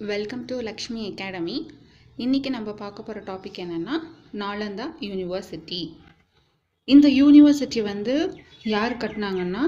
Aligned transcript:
Welcome 0.00 0.40
to 0.46 0.54
Lakshmi 0.60 1.00
academy 1.08 1.56
இன்றைக்கி 2.18 2.48
நம்ம 2.50 2.70
பார்க்க 2.80 3.02
போகிற 3.02 3.18
டாபிக் 3.28 3.58
என்னென்னா 3.64 3.96
நாலந்தா 4.40 4.86
யூனிவர்சிட்டி 5.00 5.78
இந்த 6.88 7.06
யூனிவர்சிட்டி 7.18 7.80
வந்து 7.82 8.14
யார் 8.72 8.94
கட்டினாங்கன்னா 8.94 9.62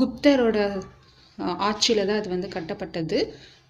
குப்தரோட 0.00 0.56
ஆட்சியில் 1.68 2.06
தான் 2.06 2.20
அது 2.20 2.28
வந்து 2.28 2.48
கட்டப்பட்டது. 2.56 3.18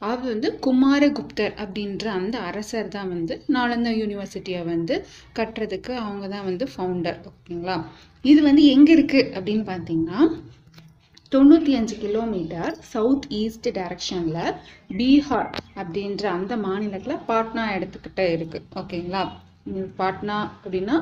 அவர் 0.02 0.22
வந்து 0.32 0.50
குமாரகுப்தர் 0.66 1.54
அப்படின்ற 1.64 2.06
அந்த 2.18 2.38
அரசர் 2.50 2.94
தான் 2.96 3.10
வந்து 3.14 3.36
நாலந்தா 3.56 3.92
யூனிவர்சிட்டியை 4.02 4.62
வந்து 4.64 4.96
கட்டுறதுக்கு 5.34 5.94
அவங்க 6.04 6.28
தான் 6.28 6.46
வந்து 6.50 6.66
ஃபவுண்டர் 6.74 7.18
ஓகேங்களா? 7.30 7.76
இது 8.24 8.40
வந்து 8.42 8.64
எங்கே 8.76 8.94
இருக்குது 8.98 9.28
அப்படின்னு 9.36 9.66
பார்த்தீங்கன்னா 9.72 10.20
தொண்ணூற்றி 11.32 11.72
அஞ்சு 11.74 11.96
கிலோமீட்டர் 11.96 12.74
சவுத் 12.90 13.26
ஈஸ்ட் 13.38 13.66
டைரக்ஷனில் 13.74 14.44
பீகார் 14.98 15.50
அப்படின்ற 15.76 16.24
அந்த 16.32 16.54
மாநிலத்தில் 16.62 17.24
பாட்னா 17.26 17.64
எடுத்துக்கிட்டே 17.74 18.26
இருக்குது 18.36 18.68
ஓகேங்களா 18.80 19.22
பாட்னா 19.98 20.36
அப்படின்னா 20.54 20.96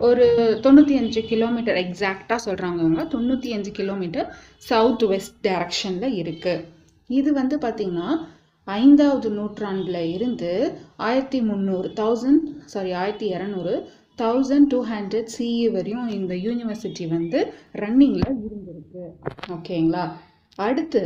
ஒரு 0.00 0.26
தொண்ணூற்றி 0.62 0.94
அஞ்சு 0.96 1.20
கிலோமீட்டர் 1.24 1.80
எக்ஸாக்டாக 1.82 2.38
சொல்கிறாங்க 2.44 2.80
அவங்க 2.80 3.04
தொண்ணூற்றி 3.12 3.50
அஞ்சு 3.52 3.72
கிலோமீட்டர் 3.72 4.28
சவுத் 4.62 5.04
வெஸ்ட் 5.10 5.40
டைரக்ஷனில் 5.44 6.16
இருக்குது 6.18 6.64
இது 7.10 7.32
வந்து 7.32 7.58
பார்த்திங்கன்னா 7.58 8.10
ஐந்தாவது 8.68 9.28
நூற்றாண்டில் 9.30 10.02
இருந்து 10.14 10.50
ஆயிரத்தி 11.00 11.40
முந்நூறு 11.42 11.88
தௌசண்ட் 11.96 12.44
சாரி 12.66 12.92
ஆயிரத்தி 12.94 13.28
இரநூறு 13.32 13.74
தௌசண்ட் 14.18 14.70
டூ 14.70 14.78
ஹண்ட்ரட் 14.88 15.30
சிஇ 15.34 15.68
வரையும் 15.72 16.08
இந்த 16.12 16.34
யூனிவர்சிட்டி 16.44 17.04
வந்து 17.08 17.38
ரன்னிங்கில் 17.76 18.34
இருந்திருக்கு 18.94 19.52
ஓகேங்களா? 19.56 20.04
அடுத்து 20.58 21.02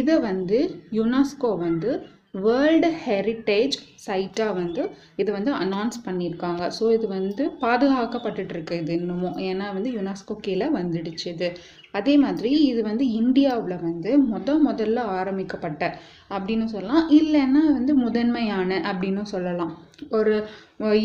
இதை 0.00 0.16
வந்து 0.30 0.58
யுனெஸ்கோ 0.98 1.50
வந்து 1.66 1.90
வேர்ல்டு 2.44 2.88
ஹெரிட்டேஜ் 3.04 3.74
சைட்டாக 4.04 4.52
வந்து 4.58 4.82
இது 5.22 5.30
வந்து 5.36 5.50
அனௌன்ஸ் 5.64 5.98
பண்ணியிருக்காங்க. 6.06 6.62
ஸோ 6.78 6.84
இது 6.96 7.06
வந்து 7.18 7.44
பாதுகாக்கப்பட்டுட்டு 7.64 8.54
இருக்கு 8.56 8.78
இது 8.82 8.92
இன்னமும். 9.00 9.36
ஏன்னா 9.48 9.66
வந்து 9.76 9.90
யுனெஸ்கோ 9.96 10.34
கீழே 10.46 10.68
வந்துடுச்சு 10.78 11.26
இது. 11.34 11.48
அதே 11.98 12.14
மாதிரி 12.24 12.50
இது 12.70 12.80
வந்து 12.90 13.06
இந்தியாவில் 13.20 13.76
வந்து 13.88 14.10
முத 14.32 14.56
முதல்ல 14.68 15.04
ஆரம்பிக்கப்பட்ட 15.18 15.82
அப்படின்னு 16.30 16.66
சொல்லலாம். 16.74 17.06
இல்லைன்னா 17.18 17.62
வந்து 17.78 17.94
முதன்மையான 18.04 18.80
அப்படின்னு 18.92 19.24
சொல்லலாம். 19.34 19.72
ஒரு 20.18 20.34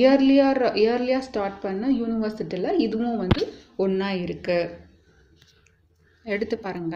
இயர்லியர் 0.02 0.64
இயர்லியாக 0.84 1.28
ஸ்டார்ட் 1.30 1.64
பண்ண 1.66 1.90
யூனிவர்சிட்டியில் 2.02 2.82
இதுவும் 2.88 3.22
வந்து 3.24 3.44
ஒன்றா 3.86 4.12
இருக்குது 4.26 4.86
எடுத்து 6.28 6.58
பாருங்க. 6.58 6.96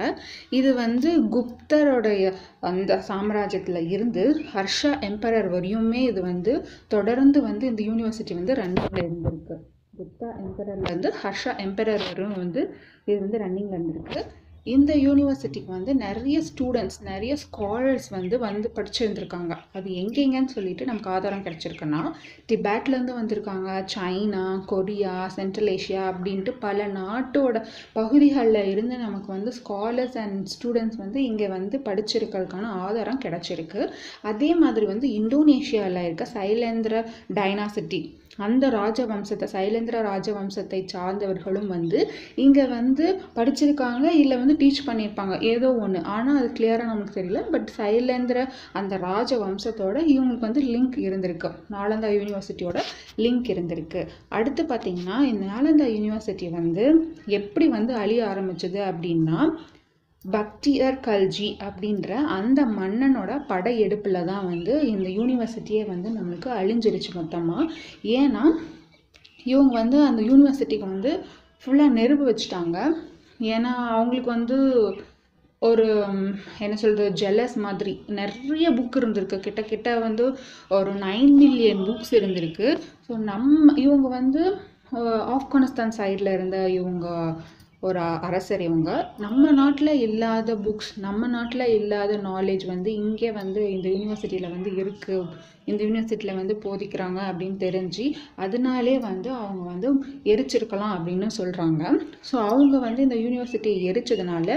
இது 0.60 0.70
வந்து 0.74 1.10
குப்தருடைய 1.36 2.24
அந்த 2.70 2.96
சாம்ராஜ்யத்தில் 3.10 3.82
இருந்து 3.90 4.24
ஹர்ஷா 4.54 4.92
எம்பரர் 5.10 5.50
வரையுமே 5.56 6.02
இது 6.12 6.22
வந்து 6.22 6.54
தொடர்ந்து 6.88 7.42
வந்து 7.42 7.66
இந்த 7.68 7.84
யூனிவர்சிட்டி 7.90 8.36
வந்து 8.40 8.56
ரன்னிங்கில் 8.62 9.04
இருந்திருக்கு. 9.04 9.58
குப்தா 10.00 10.28
எம்பரர்லேருந்து 10.44 11.10
ஹர்ஷா 11.24 11.52
எம்பரர் 11.66 12.06
வரையும் 12.10 12.38
வந்து 12.44 12.62
இது 13.08 13.18
வந்து 13.20 13.42
ரன்னிங்கில் 13.46 13.78
இருந்திருக்கு. 13.78 14.22
இந்த 14.66 14.94
யூனிவர்சிட்டிக்கு 14.96 15.66
வந்து 15.66 15.96
நிறைய 15.96 16.42
ஸ்டூடெண்ட்ஸ் 16.48 16.98
நிறைய 17.04 17.36
ஸ்காலர்ஸ் 17.44 18.10
வந்து 18.10 18.40
வந்து 18.40 18.72
படிச்சிருந்துருக்காங்க. 18.76 19.58
அது 19.74 19.90
எங்கெங்கன்னு 19.92 20.46
சொல்லிட்டு 20.46 20.86
நமக்கு 20.86 21.10
ஆதாரம் 21.10 21.44
கிடச்சிருக்குன்னா 21.44 22.02
டிபேட்லேருந்து 22.48 23.16
வந்திருக்காங்க. 23.20 23.70
சைனா 23.96 24.66
கொரியா 24.66 25.28
சென்ட்ரல் 25.28 25.68
ஏஷியா 25.68 26.04
அப்படின்ட்டு 26.12 26.54
பல 26.60 26.88
நாட்டோட 26.88 27.66
பகுதிகளில் 27.94 28.72
இருந்து 28.72 28.98
நமக்கு 28.98 29.32
வந்து 29.32 29.54
ஸ்காலர்ஸ் 29.62 30.18
அண்ட் 30.18 30.48
ஸ்டூடெண்ட்ஸ் 30.54 30.98
வந்து 30.98 31.24
இங்கே 31.24 31.48
வந்து 31.48 31.78
படிச்சிருக்கிறதுக்கான 31.86 32.72
ஆதாரம் 32.86 33.20
கிடச்சிருக்கு. 33.20 33.92
அதே 34.22 34.56
மாதிரி 34.56 34.86
வந்து 34.86 35.10
இந்தோனேஷியாவில் 35.22 36.04
இருக்க 36.04 36.28
சைலேந்திர 36.34 37.06
டைனாசிட்டி 37.34 38.20
அந்த 38.46 38.66
ராஜவம்சத்தை 38.78 39.48
சைலேந்திர 39.54 39.98
ராஜவம்சத்தை 40.10 40.80
சார்ந்தவர்களும் 40.94 41.70
வந்து 41.76 42.00
இங்கே 42.46 42.66
வந்து 42.76 43.06
படிச்சிருக்காங்க 43.38 44.06
இல்லை 44.22 44.38
வந்து 44.42 44.56
டீச் 44.62 44.82
பண்ணியிருப்பாங்க 44.88 45.36
ஏதோ 45.52 45.70
ஒன்று 45.84 46.02
ஆனால் 46.16 46.40
அது 46.42 46.50
கிளியராக 46.58 46.92
நமக்கு 46.92 47.18
தெரியல. 47.20 47.42
பட் 47.54 47.70
சைலேந்திர 47.80 48.40
அந்த 48.82 48.94
ராஜவம்சத்தோட 49.08 49.98
இவங்களுக்கு 50.14 50.48
வந்து 50.50 50.64
லிங்க் 50.74 50.98
இருந்திருக்கு. 51.08 51.52
நாலந்தா 51.76 52.12
யூனிவர்சிட்டியோட 52.18 52.80
லிங்க் 53.26 53.52
இருந்திருக்கு. 53.56 54.04
அடுத்து 54.40 54.64
பார்த்தீங்கன்னா 54.72 55.20
இந்த 55.32 55.44
நாலந்தா 55.54 55.88
யூனிவர்சிட்டி 55.98 56.50
வந்து 56.60 56.86
எப்படி 57.40 57.68
வந்து 57.78 57.94
அழிய 58.04 58.24
ஆரம்பிச்சது 58.32 58.82
அப்படின்னா 58.92 59.40
பக்தியர் 60.26 60.98
கல்ஜி 61.08 61.50
அப்படின்ற 61.68 62.10
அந்த 62.38 62.62
மன்னனோட 62.80 63.32
படையெடுப்பில் 63.52 64.28
தான் 64.32 64.46
வந்து 64.52 64.74
இந்த 64.94 65.08
யூனிவர்சிட்டியே 65.20 65.84
வந்து 65.94 66.10
நம்மளுக்கு 66.18 66.50
அழிஞ்சிருச்சு 66.60 67.12
மொத்தமாக 67.20 67.70
ஏன்னா 68.20 68.44
இவங்க 69.46 69.74
வந்து 69.82 69.98
அந்த 70.10 70.22
யூனிவர்சிட்டிக்கு 70.22 70.88
வந்து 70.88 71.12
ஃபுல்லாக 71.64 71.96
நெருப்பு 71.98 72.26
வச்சுட்டாங்க. 72.30 72.78
ஏன்னா 73.54 73.72
அவங்களுக்கு 73.96 74.30
வந்து 74.38 74.58
ஒரு 75.62 75.86
என்ன 76.66 76.76
சொல்கிறது 76.84 77.06
ஜெலஸ் 77.22 77.56
மாதிரி. 77.66 77.94
நிறைய 78.20 78.68
புக் 78.78 78.98
இருந்திருக்கு. 79.00 79.38
கிட்ட 79.40 79.62
கிட்ட 79.72 79.90
வந்து 80.00 80.26
ஒரு 80.78 80.92
நைன் 81.06 81.34
மில்லியன் 81.42 81.84
புக்ஸ் 81.88 82.14
இருந்திருக்கு. 82.20 82.68
ஸோ 83.08 83.12
நம்ம 83.32 83.74
இவங்க 83.86 84.08
வந்து 84.20 84.44
ஆப்கானிஸ்தான் 85.36 85.98
சைடில் 86.00 86.36
இருந்த 86.38 86.58
இவங்க 86.80 87.08
ஒரு 87.84 88.00
அரசர் 88.22 88.62
இவங்க 88.62 88.92
நம்ம 89.18 89.52
நாட்டில் 89.52 89.92
இல்லாத 90.00 90.56
புக்ஸ் 90.56 90.90
நம்ம 90.98 91.28
நாட்டில் 91.28 91.66
இல்லாத 91.70 92.18
நாலேஜ் 92.24 92.66
வந்து 92.66 92.90
இங்கே 92.96 93.30
வந்து 93.32 93.62
இந்த 93.72 93.88
யூனிவர்சிட்டியில் 93.90 94.52
வந்து 94.52 94.72
இருக்குது 94.76 95.26
இந்த 95.68 95.82
யூனிவர்சிட்டியில் 95.84 96.40
வந்து 96.40 96.56
போதிக்கிறாங்க 96.64 97.20
அப்படின்னு 97.30 97.58
தெரிஞ்சு 97.58 98.06
அதனாலே 98.38 98.96
வந்து 99.00 99.30
அவங்க 99.40 99.64
வந்து 99.72 99.90
எரிச்சிருக்கலாம் 100.26 100.94
அப்படின்னு 100.96 101.28
சொல்கிறாங்க 101.38 101.84
ஸோ 102.30 102.36
அவங்க 102.48 102.76
வந்து 102.80 103.02
இந்த 103.02 103.18
யூனிவர்சிட்டியை 103.18 103.78
எரிச்சதுனால 103.92 104.50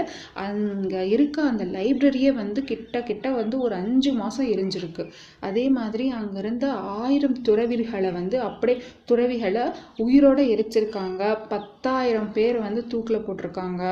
அங்கே 0.45 1.01
இருக்க 1.09 1.37
அந்த 1.51 1.63
லைப்ரரியே 1.75 2.31
வந்து 2.33 2.61
கிட்ட 2.63 3.01
கிட்ட 3.03 3.27
வந்து 3.31 3.55
ஒரு 3.59 3.75
அஞ்சு 3.75 4.11
மாதம் 4.13 4.51
எரிஞ்சிருக்கு. 4.53 5.03
அதே 5.41 5.65
மாதிரி 5.69 6.05
அங்கே 6.19 6.39
இருந்த 6.43 6.65
ஆயிரம் 6.99 7.37
துறவிகளை 7.41 8.11
வந்து 8.11 8.37
அப்படியே 8.41 8.77
துறவிகளை 9.05 9.65
உயிரோடு 10.05 10.43
எரிச்சிருக்காங்க. 10.55 11.21
பத்தாயிரம் 11.49 12.31
பேர் 12.31 12.59
வந்து 12.59 12.83
தூக்கில் 12.87 13.25
போட்டிருக்காங்க. 13.27 13.83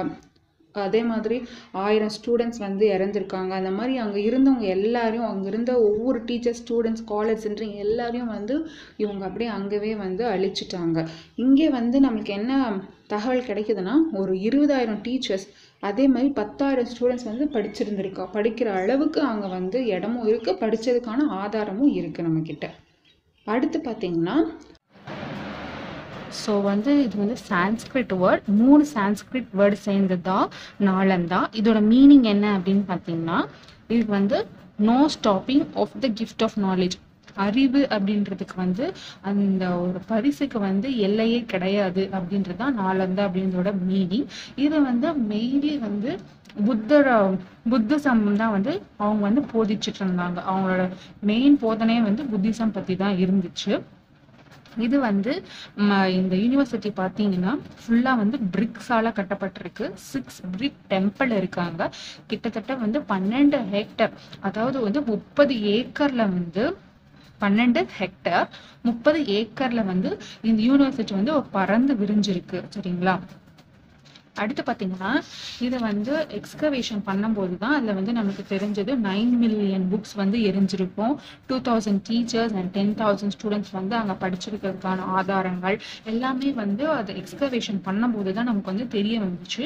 அதே 0.86 1.02
மாதிரி 1.04 1.38
ஆயிரம் 1.86 2.14
ஸ்டூடெண்ட்ஸ் 2.18 2.62
வந்து 2.66 2.86
இறந்துருக்காங்க. 2.96 3.52
அந்த 3.60 3.72
மாதிரி 3.72 3.94
அங்கே 4.04 4.22
இருந்தவங்க 4.30 4.68
எல்லாரையும் 4.78 5.30
அங்கே 5.32 5.48
இருந்த 5.52 5.72
ஒவ்வொரு 5.88 6.20
டீச்சர்ஸ் 6.30 6.62
ஸ்டூடெண்ட்ஸ் 6.64 7.06
காலேஜ்ன்ற 7.14 7.68
எல்லாரையும் 7.86 8.34
வந்து 8.38 8.58
இவங்க 9.04 9.24
அப்படியே 9.28 9.52
அங்கவே 9.58 9.94
வந்து 10.06 10.26
அழிச்சிட்டாங்க. 10.34 11.00
இங்கே 11.46 11.70
வந்து 11.80 12.00
நம்மளுக்கு 12.06 12.36
என்ன 12.40 12.54
தகவல் 13.14 13.48
கிடைக்குதுன்னா 13.50 13.96
ஒரு 14.20 14.34
இருபதாயிரம் 14.48 15.02
டீச்சர்ஸ் 15.08 15.48
அதே 15.84 16.06
மாதிரி 16.08 16.30
பத்தாயிரம் 16.34 16.90
ஸ்டூடெண்ட்ஸ் 16.92 17.30
வந்து 17.30 17.46
படிச்சிருந்துருக்கா 17.56 18.26
படிக்கிற 18.36 18.68
அளவுக்கு 18.82 19.22
அங்கே 19.32 19.50
வந்து 19.58 19.80
இடமும் 19.96 20.28
இருக்குது 20.28 20.60
படித்ததுக்கான 20.62 21.28
ஆதாரமும் 21.42 21.94
இருக்குது 22.00 22.28
நம்மக்கிட்ட 22.28 22.68
அடுத்து 23.48 23.78
பார்த்திங்கன்னா 23.80 24.36
ஸோ 26.42 26.54
வந்து 26.70 26.92
இது 27.06 27.16
வந்து 27.24 27.38
சான்ஸ்கிரிட் 27.52 28.14
வேர்ட் 28.24 28.50
மூணு 28.62 28.84
சான்ஸ்கிரிட் 28.96 29.50
வேர்டு 29.60 29.78
சேர்ந்தது? 29.88 30.24
தான் 30.30 30.48
நாளந்தா. 30.90 31.40
இதோட 31.60 31.80
மீனிங் 31.94 32.28
என்ன 32.34 32.46
அப்படின்னு 32.58 32.84
பார்த்தீங்கன்னா 32.92 33.40
இது 33.96 34.04
வந்து 34.18 34.38
no 34.90 35.00
stopping 35.16 35.66
of 35.82 35.98
the 36.04 36.10
gift 36.20 36.44
of 36.48 36.60
knowledge 36.68 36.96
அறிவு 37.46 37.82
அப்படின்றதுக்கு 37.96 38.56
வந்து 38.56 38.86
அந்த 39.30 39.64
ஒரு 39.84 40.00
பரிசுக்கு 40.12 40.58
வந்து 40.68 40.88
எல்லையே 41.08 41.40
கிடையாது 41.54 42.04
அப்படின்றது 42.18 42.60
தான் 42.62 42.78
நாளந்தா 42.82 43.24
அப்படின்றதோட 43.28 43.72
மீனிங் 43.90 44.28
இதை 44.66 44.80
வந்து 44.90 45.10
மெயின்லி 45.32 45.74
வந்து 45.88 46.12
புத்தர 46.68 47.08
புத்திசம் 47.72 48.22
தான் 48.42 48.54
வந்து 48.56 48.74
அவங்க 49.04 49.22
வந்து 49.28 49.42
போதிச்சுட்டு 49.54 50.02
இருந்தாங்க. 50.04 50.40
அவங்களோட 50.52 50.84
மெயின் 51.30 51.56
போதனையே 51.64 52.02
வந்து 52.10 52.24
புத்திசம் 52.34 52.76
பற்றி 52.78 52.96
தான் 53.04 53.18
இருந்துச்சு. 53.24 53.74
இது 54.78 55.00
வந்து 55.00 55.34
இந்த 56.18 56.36
யூனிவர்சிட்டி 56.36 56.92
பார்த்தீங்கன்னா 57.02 57.54
ஃபுல்லாக 57.82 58.22
வந்து 58.22 58.38
பிரிக்ஸால 58.56 59.12
கட்டப்பட்டிருக்கு. 59.20 59.92
சிக்ஸ் 59.94 60.42
பிரிக் 60.52 60.80
டெம்பிள் 60.90 61.32
இருக்காங்க. 61.40 61.92
கிட்டத்தட்ட 62.28 62.76
வந்து 62.76 63.00
பன்னெண்டு 63.00 63.60
ஹெக்டர் 63.76 64.12
அதாவது 64.40 64.80
வந்து 64.82 65.02
முப்பது 65.02 65.56
ஏக்கர்ல 65.56 66.16
வந்து 66.16 66.66
பன்னெண்டு 67.42 67.82
ஹெக்டர் 68.00 68.48
முப்பது 68.82 69.20
ஏக்கர்ல 69.38 69.86
வந்து 69.86 70.10
இந்த 70.42 70.60
யூனிவர்சிட்டி 70.64 71.14
வந்து 71.14 71.42
பறந்து 71.42 71.94
விரிஞ்சிருக்கு. 71.94 72.64
சரிங்களா? 72.76 73.16
அடுத்து 74.42 74.64
பார்த்தீங்கன்னா 74.68 75.12
இது 75.66 75.78
வந்து 75.88 76.14
எக்ஸ்கவேஷன் 76.38 77.02
பண்ணும்போது 77.10 77.54
தான் 77.64 77.76
அதில் 77.78 77.98
வந்து 78.00 78.14
நமக்கு 78.20 78.44
தெரிஞ்சது 78.54 78.94
நைன் 79.10 79.34
மில்லியன் 79.44 79.86
புக்ஸ் 79.92 80.16
வந்து 80.22 80.40
எரிஞ்சிருக்கும். 80.50 81.14
Two 81.50 81.58
thousand 81.70 82.04
teachers 82.10 82.56
and 82.60 82.72
ten 82.78 82.94
thousand 83.02 83.36
students 83.38 83.74
வந்து 83.80 83.96
அங்கே 84.02 84.16
படிச்சிருக்கிறதுக்கான 84.24 85.08
ஆதாரங்கள் 85.20 85.78
எல்லாமே 86.14 86.52
வந்து 86.64 86.86
அதை 87.00 87.16
எக்ஸ்கவேஷன் 87.24 87.82
பண்ணும்போது 87.88 88.34
தான் 88.40 88.50
நமக்கு 88.52 88.74
வந்து 88.74 88.88
தெரிய 88.98 89.18
வந்துச்சு. 89.26 89.64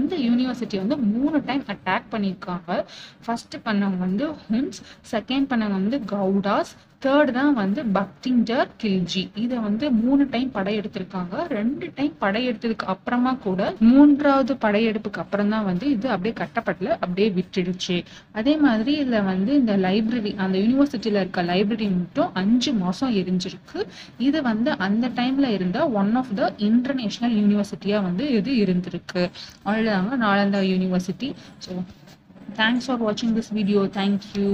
இந்த 0.00 0.14
யூனிவர்சிட்டி 0.26 0.76
வந்து 0.82 0.98
மூணு 1.14 1.38
டைம் 1.50 1.64
அட்டாக் 1.74 2.12
பண்ணியிருக்காங்க. 2.14 2.82
ஃபர்ஸ்ட் 3.26 3.56
பண்ணவங்க 3.68 4.04
வந்து 4.08 4.26
ஹும்ஸ் 4.50 4.82
செகண்ட் 5.14 5.48
பண்ணவங்க 5.52 5.80
வந்து 5.80 6.00
கவுடாஸ் 6.16 6.74
தேர்ட் 7.04 7.30
தான் 7.36 7.54
வந்து 7.54 7.80
பக்டிஞ்சர் 7.96 8.68
கில்ஜி 8.82 9.22
இதை 9.42 9.56
வந்து 9.66 9.86
மூணு 10.02 10.22
டைம் 10.34 10.48
படையெடுத்திருக்காங்க 10.54 11.34
ரெண்டு 11.56 11.86
டைம் 11.96 12.14
படையெடுத்ததுக்கு 12.22 12.86
அப்புறமா 12.92 13.32
கூட 13.44 13.60
மூன்றாவது 13.90 14.54
படையெடுப்புக்கு 14.64 15.20
அப்புறம் 15.24 15.52
தான் 15.54 15.66
வந்து 15.68 15.86
இது 15.94 16.06
அப்படியே 16.14 16.34
கட்டப்படல 16.40 16.88
அப்படியே 17.02 17.28
விட்டுடுச்சு. 17.38 17.96
அதே 18.40 18.54
மாதிரி 18.64 18.92
இதில் 19.02 19.26
வந்து 19.30 19.52
இந்த 19.60 19.76
லைப்ரரி 19.86 20.32
அந்த 20.44 20.56
யூனிவர்சிட்டியில் 20.64 21.20
இருக்க 21.22 21.42
லைப்ரரி 21.52 21.88
மட்டும் 21.98 22.32
அஞ்சு 22.42 22.72
மாதம் 22.82 23.14
எரிஞ்சிருக்கு. 23.20 23.82
இது 24.28 24.42
வந்து 24.42 24.72
அந்த 24.88 25.10
டைமில் 25.20 25.48
இருந்த 25.58 25.78
ஒன் 26.02 26.14
ஆஃப் 26.22 26.32
த 26.40 26.50
இன்டர்நேஷ்னல் 26.70 27.36
யூனிவர்சிட்டியாக 27.40 28.02
வந்து 28.08 28.26
இது 28.38 28.52
இருந்திருக்கு. 28.64 29.24
அவ்வளோதாங்க 29.75 30.17
Nalanda 30.17 30.61
university 30.67 31.29
so 31.65 31.73
thanks 32.55 32.87
for 32.87 33.01
வாட்சிங் 33.01 33.35
திஸ் 33.35 33.51
வீடியோ 33.53 33.81
தேங்க்யூ 33.95 34.47